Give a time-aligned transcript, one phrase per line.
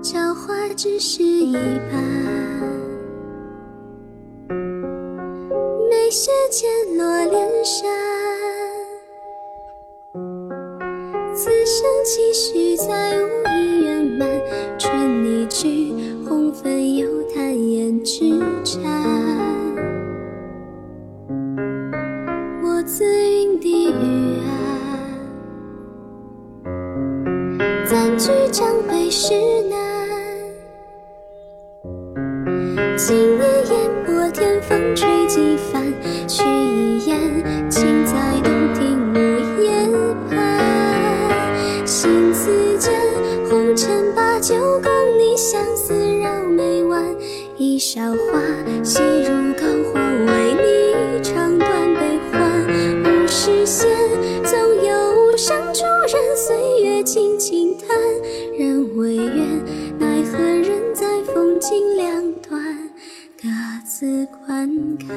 [0.00, 1.52] 韶华只是一
[1.90, 2.37] 半，
[6.48, 7.90] 没时间落连山。
[11.34, 13.26] 此生期许再无
[13.60, 14.26] 一圆满，
[14.78, 15.92] 春一去，
[16.26, 18.82] 红粉犹叹胭脂残。
[22.64, 24.40] 我自云地狱
[26.64, 26.72] 岸，
[27.84, 29.34] 暂居江北石
[29.68, 29.76] 南。
[32.96, 33.77] 今夜烟波，天
[34.68, 35.82] 风吹几番，
[36.28, 37.18] 取一言，
[37.70, 38.12] 情在
[38.44, 39.72] 洞庭无夜
[40.28, 41.86] 盼。
[41.86, 42.92] 心似剑，
[43.48, 47.02] 红尘把酒共你，相思绕眉弯。
[47.56, 48.42] 一韶华，
[48.84, 52.66] 细如膏黄，为你唱断悲欢。
[53.04, 53.88] 物是仙，
[54.44, 55.82] 总有无声主
[56.12, 57.96] 人，岁月轻轻叹。
[58.58, 59.64] 人未远，
[59.98, 62.62] 奈何人在风景两端。
[63.40, 63.48] 各
[63.84, 65.08] 自观看。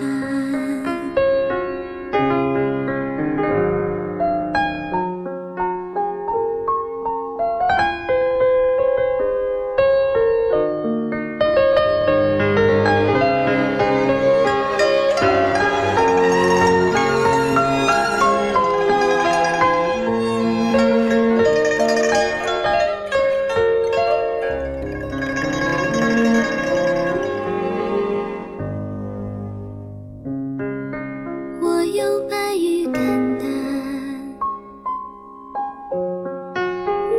[31.94, 33.03] 有白玉肝
[33.38, 33.45] 胆，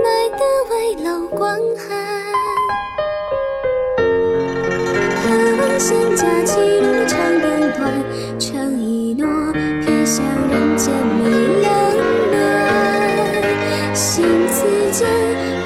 [0.02, 0.40] 奈得
[0.70, 1.84] 危楼光寒。
[5.20, 5.28] 何
[5.58, 7.92] 问仙家几路长灯短，
[8.38, 11.20] 成一诺，偏向人间迷
[11.60, 11.68] 冷
[12.30, 12.34] 暖。
[13.92, 15.06] 心似剑，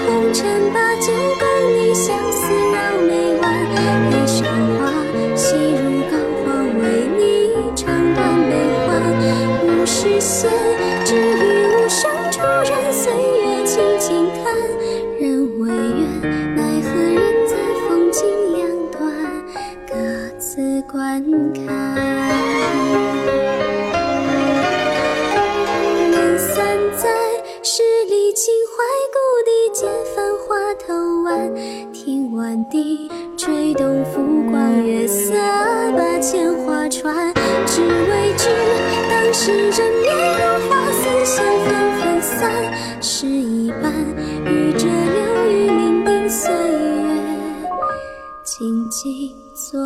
[0.05, 1.47] 红尘把酒共
[1.77, 3.47] 你，相思绕眉弯。
[4.11, 4.43] 一韶
[4.81, 4.91] 华，
[5.37, 5.86] 细如
[20.91, 21.65] 观看。
[26.11, 26.57] 年三
[26.97, 27.09] 载，
[27.63, 30.95] 十里秦淮故地，见繁华头
[31.25, 31.55] 弯。
[31.93, 35.33] 听晚笛，吹动浮光，月色
[35.97, 37.35] 把牵划穿。
[37.67, 38.49] 只为知，
[39.11, 41.69] 当时人面如花，似线纷
[42.01, 42.51] 纷散。
[43.03, 43.93] 诗一半，
[44.45, 47.09] 与这流雨伶仃岁月，
[48.45, 49.35] 静静
[49.69, 49.81] 作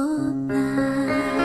[0.47, 1.40] 伴